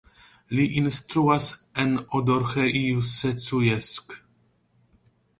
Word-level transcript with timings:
Li 0.59 0.63
instruas 0.79 1.49
en 1.83 1.91
Odorheiu 2.19 3.03
Secuiesc. 3.09 4.17